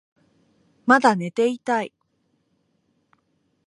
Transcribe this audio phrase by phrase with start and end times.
[0.87, 1.93] まだ寝ていたい